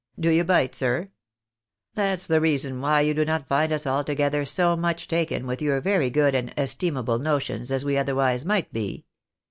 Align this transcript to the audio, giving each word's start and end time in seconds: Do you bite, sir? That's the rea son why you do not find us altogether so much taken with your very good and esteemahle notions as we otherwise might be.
Do 0.19 0.31
you 0.31 0.43
bite, 0.43 0.73
sir? 0.73 1.11
That's 1.93 2.25
the 2.25 2.41
rea 2.41 2.57
son 2.57 2.81
why 2.81 3.01
you 3.01 3.13
do 3.13 3.23
not 3.23 3.47
find 3.47 3.71
us 3.71 3.85
altogether 3.85 4.45
so 4.45 4.75
much 4.75 5.07
taken 5.07 5.45
with 5.45 5.61
your 5.61 5.79
very 5.79 6.09
good 6.09 6.33
and 6.33 6.49
esteemahle 6.55 7.21
notions 7.21 7.71
as 7.71 7.85
we 7.85 7.99
otherwise 7.99 8.43
might 8.43 8.73
be. 8.73 9.05